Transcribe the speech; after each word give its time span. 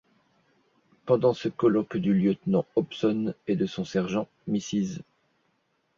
Pendant 1.05 1.35
ce 1.35 1.47
colloque 1.47 1.95
du 1.97 2.15
lieutenant 2.15 2.65
Hobson 2.75 3.35
et 3.45 3.55
de 3.55 3.67
son 3.67 3.85
sergent, 3.85 4.27
Mrs. 4.47 5.01